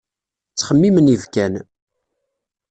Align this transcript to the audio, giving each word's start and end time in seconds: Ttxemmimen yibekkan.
Ttxemmimen 0.51 1.11
yibekkan. 1.11 1.53